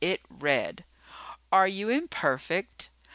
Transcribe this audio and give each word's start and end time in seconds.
It 0.03 0.21
read: 0.31 0.83
ARE 1.51 1.67
YOU 1.67 1.89
IMPERFECT? 1.89 2.89